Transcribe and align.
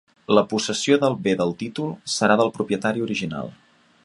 La 0.35 0.43
possessió 0.53 0.97
del 1.03 1.17
bé 1.27 1.35
del 1.43 1.53
títol 1.61 1.93
serà 2.17 2.41
del 2.43 2.53
propietari 2.59 3.09
original. 3.11 3.55